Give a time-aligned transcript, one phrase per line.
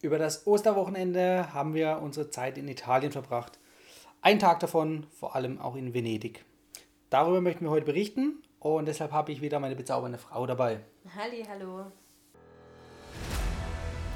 [0.00, 3.58] Über das Osterwochenende haben wir unsere Zeit in Italien verbracht.
[4.22, 6.44] Ein Tag davon vor allem auch in Venedig.
[7.10, 10.78] Darüber möchten wir heute berichten und deshalb habe ich wieder meine bezaubernde Frau dabei.
[11.16, 11.86] Halli, hallo.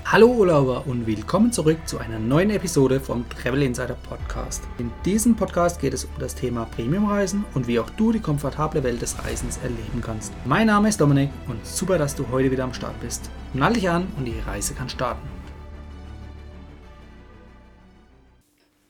[0.05, 4.63] Hallo Urlauber und willkommen zurück zu einer neuen Episode vom Travel Insider Podcast.
[4.79, 8.85] In diesem Podcast geht es um das Thema Premiumreisen und wie auch du die komfortable
[8.85, 10.33] Welt des Reisens erleben kannst.
[10.45, 13.31] Mein Name ist Dominik und super, dass du heute wieder am Start bist.
[13.53, 15.42] Nall dich an und die Reise kann starten.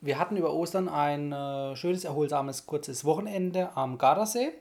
[0.03, 4.53] Wir hatten über Ostern ein äh, schönes, erholsames, kurzes Wochenende am Gardasee.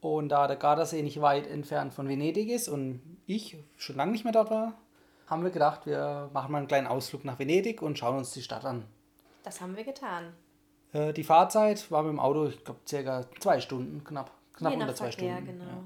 [0.00, 4.24] Und da der Gardasee nicht weit entfernt von Venedig ist und ich schon lange nicht
[4.24, 4.74] mehr dort war,
[5.26, 8.42] haben wir gedacht, wir machen mal einen kleinen Ausflug nach Venedig und schauen uns die
[8.42, 8.84] Stadt an.
[9.44, 10.34] Das haben wir getan.
[10.92, 14.80] Äh, die Fahrzeit war mit dem Auto, ich glaube, circa zwei Stunden, knapp, knapp Je
[14.80, 15.58] unter zwei Verkehr, Stunden.
[15.60, 15.70] genau.
[15.70, 15.82] Ja.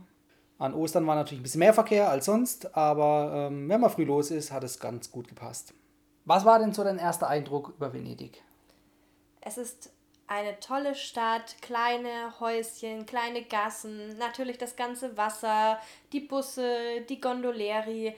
[0.58, 4.04] An Ostern war natürlich ein bisschen mehr Verkehr als sonst, aber ähm, wenn man früh
[4.04, 5.74] los ist, hat es ganz gut gepasst.
[6.24, 8.42] Was war denn so dein erster Eindruck über Venedig?
[9.44, 9.92] Es ist
[10.28, 15.78] eine tolle Stadt, kleine Häuschen, kleine Gassen, natürlich das ganze Wasser,
[16.12, 18.14] die Busse, die Gondolieri.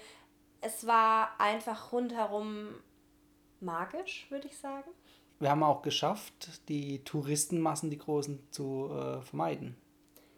[0.61, 2.75] Es war einfach rundherum
[3.61, 4.91] magisch, würde ich sagen.
[5.41, 9.77] Wir haben auch geschafft, die Touristenmassen, die großen, zu äh, vermeiden.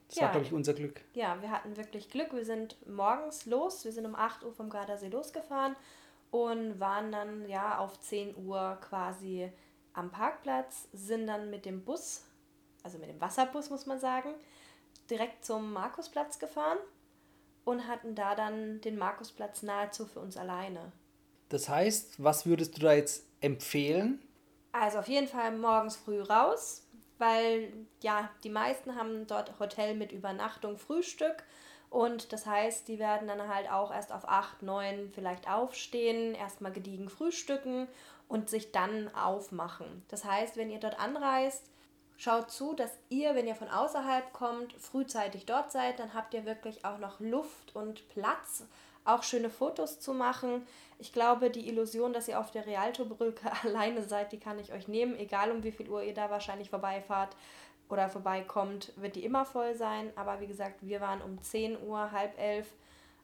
[0.08, 0.30] Das war, Ja.
[0.30, 1.00] glaube ich, unser Glück.
[1.14, 2.32] Ja, wir hatten wirklich Glück.
[2.32, 3.84] Wir sind morgens los.
[3.84, 5.76] Wir sind um 8 Uhr vom Gardasee losgefahren
[6.30, 9.50] und waren dann ja auf 10 Uhr quasi
[9.96, 12.22] am Parkplatz, sind dann mit dem Bus,
[12.82, 14.34] also mit dem Wasserbus muss man sagen,
[15.10, 16.78] direkt zum Markusplatz gefahren
[17.64, 20.92] und hatten da dann den Markusplatz nahezu für uns alleine.
[21.48, 24.20] Das heißt, was würdest du da jetzt empfehlen?
[24.72, 26.86] Also auf jeden Fall morgens früh raus,
[27.18, 31.44] weil ja, die meisten haben dort Hotel mit Übernachtung, Frühstück.
[31.88, 36.72] Und das heißt, die werden dann halt auch erst auf 8, 9 vielleicht aufstehen, erstmal
[36.72, 37.88] gediegen frühstücken
[38.28, 40.04] und sich dann aufmachen.
[40.08, 41.64] Das heißt, wenn ihr dort anreist,
[42.16, 45.98] schaut zu, dass ihr, wenn ihr von außerhalb kommt, frühzeitig dort seid.
[45.98, 48.64] Dann habt ihr wirklich auch noch Luft und Platz,
[49.04, 50.66] auch schöne Fotos zu machen.
[50.98, 54.88] Ich glaube, die Illusion, dass ihr auf der Rialto-Brücke alleine seid, die kann ich euch
[54.88, 55.16] nehmen.
[55.16, 57.36] Egal um wie viel Uhr ihr da wahrscheinlich vorbeifahrt
[57.88, 60.12] oder vorbeikommt, wird die immer voll sein.
[60.16, 62.66] Aber wie gesagt, wir waren um 10 Uhr, halb elf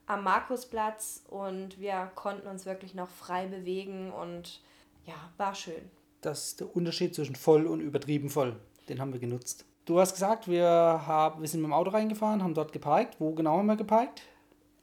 [0.07, 4.61] am Markusplatz und wir konnten uns wirklich noch frei bewegen und
[5.07, 5.91] ja, war schön.
[6.21, 8.57] Das ist der Unterschied zwischen voll und übertrieben voll.
[8.89, 9.65] Den haben wir genutzt.
[9.85, 13.17] Du hast gesagt, wir, haben, wir sind mit dem Auto reingefahren, haben dort geparkt.
[13.19, 14.23] Wo genau haben wir geparkt?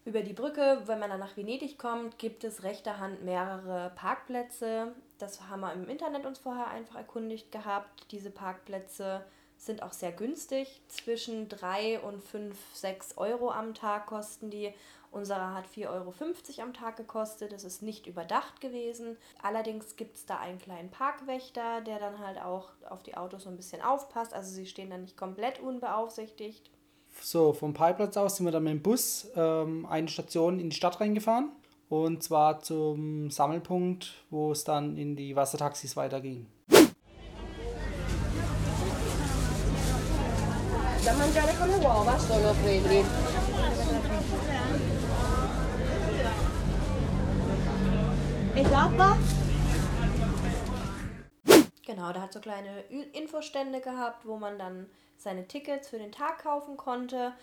[0.04, 4.94] Über die Brücke, wenn man dann nach Venedig kommt, gibt es rechter Hand mehrere Parkplätze.
[5.18, 8.12] Das haben wir im Internet uns vorher einfach erkundigt gehabt.
[8.12, 9.24] Diese Parkplätze
[9.60, 10.82] sind auch sehr günstig.
[10.88, 14.74] Zwischen 3 und 5, 6 Euro am Tag kosten die.
[15.12, 16.14] Unsere hat 4,50 Euro
[16.62, 17.52] am Tag gekostet.
[17.52, 19.18] Das ist nicht überdacht gewesen.
[19.42, 23.50] Allerdings gibt es da einen kleinen Parkwächter, der dann halt auch auf die Autos so
[23.50, 24.34] ein bisschen aufpasst.
[24.34, 26.70] Also sie stehen dann nicht komplett unbeaufsichtigt.
[27.22, 30.76] So, vom Parkplatz aus sind wir dann mit dem Bus ähm, eine Station in die
[30.76, 31.52] Stadt reingefahren.
[31.90, 36.46] Und zwar zum Sammelpunkt, wo es dann in die Wassertaxis weiterging.
[41.04, 43.04] Da mangiare con le uova sono quelli.
[48.54, 49.18] E dopo?
[51.86, 52.82] Genau, da hat so kleine
[53.14, 57.34] Infostände gehabt, wo man dann seine Tickets für den Tag kaufen konnte.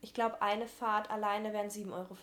[0.00, 2.14] Ich glaube, eine Fahrt alleine wären 7,50 Euro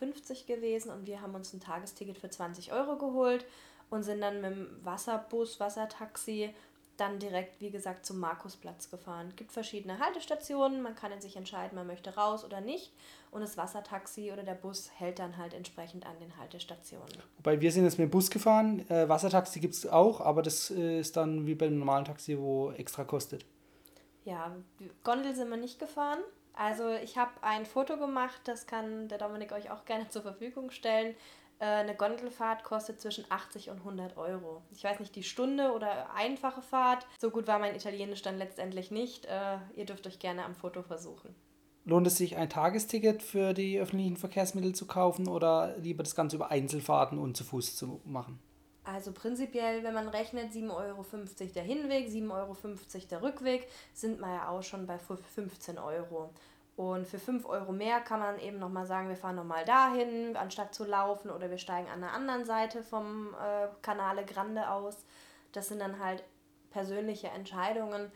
[0.47, 3.45] gewesen und wir haben uns ein Tagesticket für 20 Euro geholt
[3.89, 6.53] und sind dann mit dem Wasserbus, Wassertaxi
[6.99, 9.27] dann direkt, wie gesagt, zum Markusplatz gefahren.
[9.29, 12.91] Es gibt verschiedene Haltestationen, man kann sich entscheiden, man möchte raus oder nicht.
[13.31, 17.07] Und das Wassertaxi oder der Bus hält dann halt entsprechend an den Haltestationen.
[17.37, 18.89] Wobei wir sind jetzt mit dem Bus gefahren.
[18.89, 22.71] Äh, Wassertaxi gibt es auch, aber das äh, ist dann wie beim normalen Taxi, wo
[22.71, 23.45] extra kostet.
[24.25, 24.55] Ja,
[25.03, 26.19] Gondel sind wir nicht gefahren.
[26.53, 30.71] Also ich habe ein Foto gemacht, das kann der Dominik euch auch gerne zur Verfügung
[30.71, 31.16] stellen.
[31.59, 34.64] Äh, Eine Gondelfahrt kostet zwischen 80 und 100 Euro.
[34.72, 37.06] Ich weiß nicht, die Stunde oder einfache Fahrt.
[37.20, 39.26] So gut war mein Italienisch dann letztendlich nicht.
[39.26, 41.35] Äh, Ihr dürft euch gerne am Foto versuchen.
[41.85, 46.35] Lohnt es sich, ein Tagesticket für die öffentlichen Verkehrsmittel zu kaufen oder lieber das Ganze
[46.35, 48.40] über Einzelfahrten und zu Fuß zu machen?
[48.84, 51.05] Also prinzipiell, wenn man rechnet, 7,50 Euro
[51.55, 52.55] der Hinweg, 7,50 Euro
[53.09, 56.32] der Rückweg, sind wir ja auch schon bei 15 Euro.
[56.79, 60.73] Und für 5 Euro mehr kann man eben nochmal sagen, wir fahren nochmal dahin, anstatt
[60.73, 64.96] zu laufen, oder wir steigen an der anderen Seite vom äh, Canale Grande aus.
[65.52, 66.23] Das sind dann halt
[66.72, 68.09] persönliche Entscheidungen,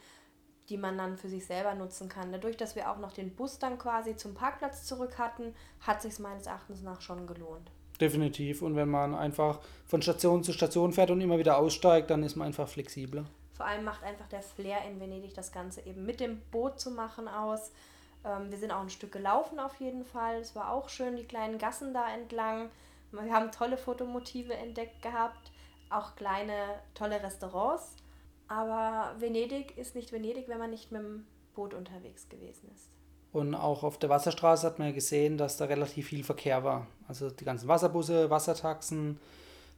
[0.69, 2.31] die man dann für sich selber nutzen kann.
[2.31, 6.17] Dadurch, dass wir auch noch den Bus dann quasi zum Parkplatz zurück hatten, hat sich
[6.19, 7.69] meines Erachtens nach schon gelohnt.
[7.99, 8.61] Definitiv.
[8.61, 12.37] Und wenn man einfach von Station zu Station fährt und immer wieder aussteigt, dann ist
[12.37, 13.25] man einfach flexibler.
[13.51, 16.91] Vor allem macht einfach der Flair in Venedig das Ganze eben mit dem Boot zu
[16.91, 17.73] machen aus.
[18.25, 20.37] Ähm, wir sind auch ein Stück gelaufen auf jeden Fall.
[20.37, 22.69] Es war auch schön, die kleinen Gassen da entlang.
[23.11, 25.51] Wir haben tolle Fotomotive entdeckt gehabt,
[25.89, 26.53] auch kleine
[26.95, 27.95] tolle Restaurants.
[28.47, 32.89] Aber Venedig ist nicht Venedig, wenn man nicht mit dem Boot unterwegs gewesen ist.
[33.31, 36.87] Und auch auf der Wasserstraße hat man ja gesehen, dass da relativ viel Verkehr war.
[37.07, 39.19] Also die ganzen Wasserbusse, Wassertaxen,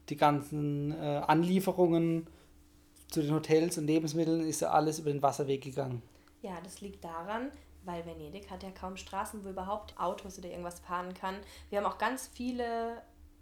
[0.09, 2.27] die ganzen äh, Anlieferungen
[3.09, 6.01] zu den Hotels und Lebensmitteln ist ja alles über den Wasserweg gegangen.
[6.41, 7.49] Ja, das liegt daran,
[7.85, 11.35] weil Venedig hat ja kaum Straßen, wo überhaupt Autos oder irgendwas fahren kann.
[11.69, 13.01] Wir haben auch ganz viele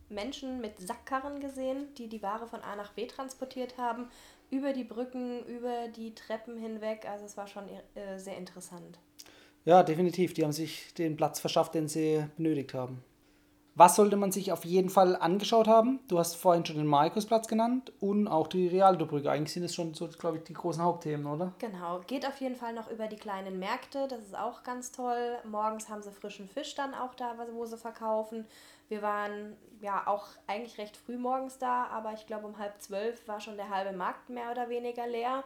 [0.10, 4.10] Menschen mit Sackkarren gesehen, die die Ware von A nach B transportiert haben,
[4.50, 7.08] über die Brücken, über die Treppen hinweg.
[7.10, 7.64] Also es war schon
[7.96, 9.00] äh, sehr interessant.
[9.66, 10.34] Ja, definitiv.
[10.34, 13.04] Die haben sich den Platz verschafft, den sie benötigt haben.
[13.76, 16.00] Was sollte man sich auf jeden Fall angeschaut haben?
[16.08, 19.32] Du hast vorhin schon den Markusplatz genannt und auch die Rialto-Brücke.
[19.32, 21.54] Eigentlich sind es schon so, glaube ich, die großen Hauptthemen, oder?
[21.58, 22.02] Genau.
[22.06, 24.08] Geht auf jeden Fall noch über die kleinen Märkte.
[24.08, 25.38] Das ist auch ganz toll.
[25.50, 28.46] Morgens haben sie frischen Fisch dann auch da, wo sie verkaufen.
[28.90, 33.28] Wir waren ja auch eigentlich recht früh morgens da, aber ich glaube um halb zwölf
[33.28, 35.44] war schon der halbe Markt mehr oder weniger leer.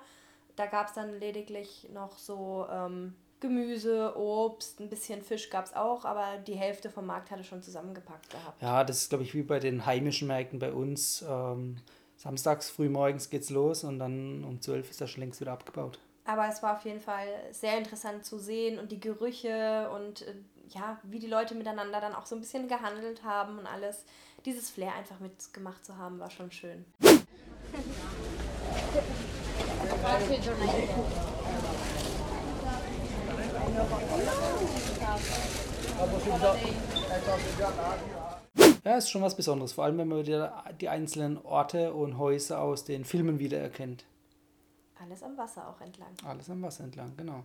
[0.58, 5.76] Da gab es dann lediglich noch so ähm, Gemüse, Obst, ein bisschen Fisch gab es
[5.76, 8.62] auch, aber die Hälfte vom Markt hatte schon zusammengepackt gehabt.
[8.62, 11.24] Ja, das ist, glaube ich, wie bei den heimischen Märkten bei uns.
[11.28, 11.78] Ähm,
[12.16, 16.00] samstags früh morgens geht's los und dann um 12 ist das schon längst wieder abgebaut.
[16.26, 20.34] Aber es war auf jeden Fall sehr interessant zu sehen und die Gerüche und äh,
[20.70, 24.04] ja, wie die Leute miteinander dann auch so ein bisschen gehandelt haben und alles.
[24.46, 26.86] Dieses Flair einfach mitgemacht zu haben, war schon schön.
[38.84, 42.62] Ja, ist schon was Besonderes, vor allem wenn man wieder die einzelnen Orte und Häuser
[42.62, 44.06] aus den Filmen wiedererkennt.
[45.00, 46.10] Alles am Wasser auch entlang.
[46.26, 47.44] Alles am Wasser entlang, genau.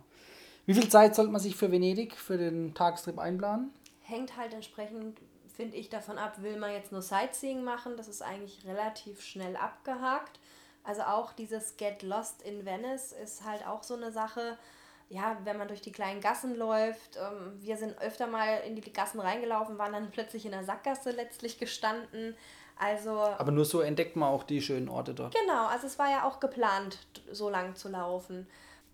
[0.65, 3.71] Wie viel Zeit sollte man sich für Venedig, für den Tagestrip einplanen?
[4.01, 5.19] Hängt halt entsprechend,
[5.55, 7.97] finde ich, davon ab, will man jetzt nur Sightseeing machen.
[7.97, 10.39] Das ist eigentlich relativ schnell abgehakt.
[10.83, 14.57] Also auch dieses Get Lost in Venice ist halt auch so eine Sache
[15.13, 18.93] ja, wenn man durch die kleinen Gassen läuft, ähm, wir sind öfter mal in die
[18.93, 22.35] Gassen reingelaufen, waren dann plötzlich in der Sackgasse letztlich gestanden.
[22.75, 23.11] Also.
[23.11, 25.35] Aber nur so entdeckt man auch die schönen Orte dort.
[25.35, 26.97] Genau, also es war ja auch geplant,
[27.31, 28.47] so lang zu laufen.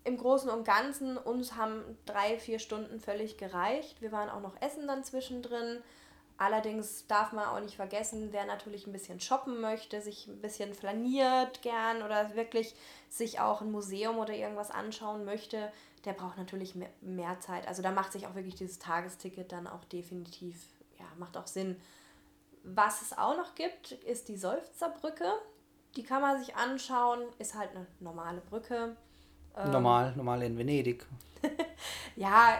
[0.04, 4.02] Im Großen und Ganzen, uns haben drei, vier Stunden völlig gereicht.
[4.02, 5.78] Wir waren auch noch essen dann zwischendrin.
[6.40, 10.72] Allerdings darf man auch nicht vergessen, wer natürlich ein bisschen shoppen möchte, sich ein bisschen
[10.72, 12.74] flaniert gern oder wirklich
[13.10, 15.70] sich auch ein Museum oder irgendwas anschauen möchte,
[16.06, 17.68] der braucht natürlich mehr, mehr Zeit.
[17.68, 20.56] Also da macht sich auch wirklich dieses Tagesticket dann auch definitiv,
[20.98, 21.76] ja, macht auch Sinn.
[22.62, 25.26] Was es auch noch gibt, ist die Seufzerbrücke.
[25.94, 28.96] Die kann man sich anschauen, ist halt eine normale Brücke.
[29.58, 31.04] Ähm, normal, normal in Venedig.
[32.16, 32.58] ja,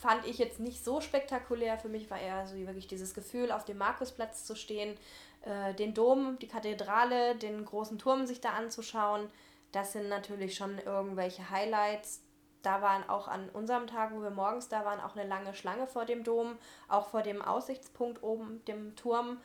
[0.00, 1.78] fand ich jetzt nicht so spektakulär.
[1.78, 4.96] Für mich war eher so wirklich dieses Gefühl, auf dem Markusplatz zu stehen,
[5.42, 9.28] äh, den Dom, die Kathedrale, den großen Turm sich da anzuschauen.
[9.72, 12.22] Das sind natürlich schon irgendwelche Highlights,
[12.62, 15.86] da waren auch an unserem Tag, wo wir morgens da waren, auch eine lange Schlange
[15.86, 16.58] vor dem Dom.
[16.88, 19.40] Auch vor dem Aussichtspunkt oben, dem Turm,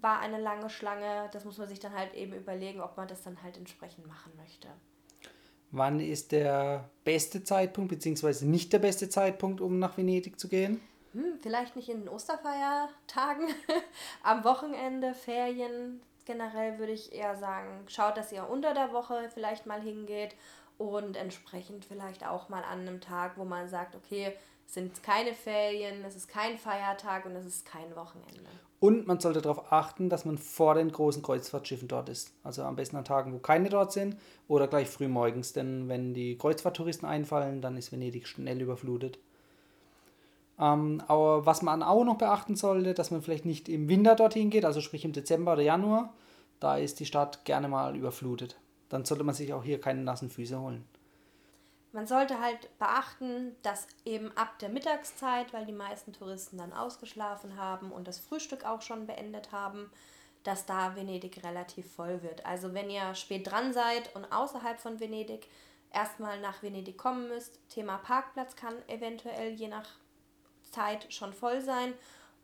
[0.00, 1.28] war eine lange Schlange.
[1.32, 4.32] Das muss man sich dann halt eben überlegen, ob man das dann halt entsprechend machen
[4.36, 4.68] möchte.
[5.76, 10.80] Wann ist der beste Zeitpunkt, beziehungsweise nicht der beste Zeitpunkt, um nach Venedig zu gehen?
[11.14, 13.48] Hm, vielleicht nicht in den Osterfeiertagen,
[14.22, 16.00] am Wochenende, Ferien.
[16.26, 20.36] Generell würde ich eher sagen, schaut, dass ihr unter der Woche vielleicht mal hingeht
[20.78, 24.32] und entsprechend vielleicht auch mal an einem Tag, wo man sagt, okay,
[24.66, 28.50] es sind keine Ferien, es ist kein Feiertag und es ist kein Wochenende.
[28.80, 32.34] Und man sollte darauf achten, dass man vor den großen Kreuzfahrtschiffen dort ist.
[32.42, 34.16] Also am besten an Tagen, wo keine dort sind
[34.48, 39.18] oder gleich früh morgens, denn wenn die Kreuzfahrttouristen einfallen, dann ist Venedig schnell überflutet.
[40.58, 44.50] Ähm, aber was man auch noch beachten sollte, dass man vielleicht nicht im Winter dorthin
[44.50, 46.12] geht, also sprich im Dezember oder Januar,
[46.60, 48.56] da ist die Stadt gerne mal überflutet
[48.94, 50.86] dann sollte man sich auch hier keine nassen Füße holen.
[51.90, 57.56] Man sollte halt beachten, dass eben ab der Mittagszeit, weil die meisten Touristen dann ausgeschlafen
[57.56, 59.90] haben und das Frühstück auch schon beendet haben,
[60.44, 62.46] dass da Venedig relativ voll wird.
[62.46, 65.48] Also wenn ihr spät dran seid und außerhalb von Venedig
[65.92, 69.88] erstmal nach Venedig kommen müsst, Thema Parkplatz kann eventuell je nach
[70.70, 71.94] Zeit schon voll sein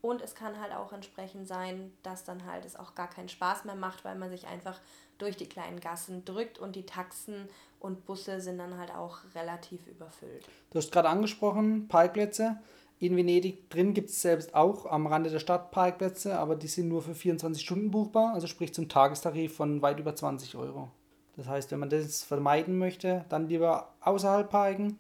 [0.02, 3.64] und es kann halt auch entsprechend sein, dass dann halt es auch gar keinen Spaß
[3.64, 4.80] mehr macht, weil man sich einfach
[5.18, 9.86] durch die kleinen Gassen drückt und die Taxen und Busse sind dann halt auch relativ
[9.86, 10.46] überfüllt.
[10.70, 12.58] Du hast gerade angesprochen, Parkplätze.
[12.98, 16.88] In Venedig drin gibt es selbst auch am Rande der Stadt Parkplätze, aber die sind
[16.88, 20.90] nur für 24 Stunden buchbar, also sprich zum Tagestarif von weit über 20 Euro.
[21.36, 24.98] Das heißt, wenn man das vermeiden möchte, dann lieber außerhalb parken.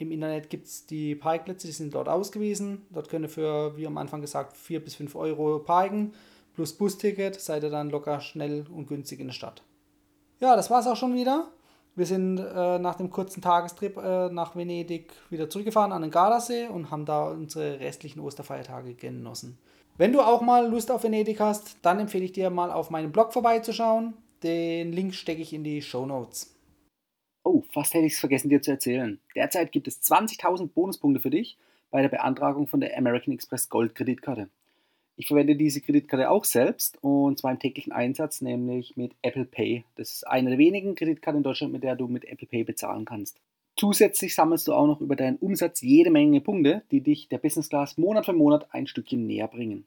[0.00, 2.86] Im Internet gibt es die Parkplätze, die sind dort ausgewiesen.
[2.90, 6.14] Dort könnt ihr für, wie am Anfang gesagt, 4 bis 5 Euro parken.
[6.54, 9.62] Plus Busticket seid ihr dann locker schnell und günstig in der Stadt.
[10.40, 11.48] Ja, das war es auch schon wieder.
[11.96, 16.68] Wir sind äh, nach dem kurzen Tagestrip äh, nach Venedig wieder zurückgefahren an den Gardasee
[16.68, 19.58] und haben da unsere restlichen Osterfeiertage genossen.
[19.98, 23.12] Wenn du auch mal Lust auf Venedig hast, dann empfehle ich dir mal auf meinem
[23.12, 24.14] Blog vorbeizuschauen.
[24.42, 26.54] Den Link stecke ich in die Show Notes.
[27.42, 29.18] Oh, fast hätte ich es vergessen dir zu erzählen.
[29.34, 31.56] Derzeit gibt es 20.000 Bonuspunkte für dich
[31.90, 34.48] bei der Beantragung von der American Express Gold Kreditkarte.
[35.16, 39.84] Ich verwende diese Kreditkarte auch selbst und zwar im täglichen Einsatz, nämlich mit Apple Pay.
[39.96, 43.04] Das ist eine der wenigen Kreditkarten in Deutschland, mit der du mit Apple Pay bezahlen
[43.04, 43.38] kannst.
[43.76, 47.68] Zusätzlich sammelst du auch noch über deinen Umsatz jede Menge Punkte, die dich der Business
[47.68, 49.86] Class Monat für Monat ein Stückchen näher bringen.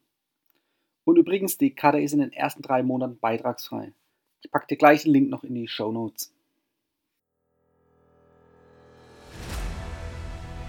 [1.04, 3.92] Und übrigens, die Karte ist in den ersten drei Monaten beitragsfrei.
[4.42, 6.34] Ich packe dir gleich den Link noch in die Show Notes.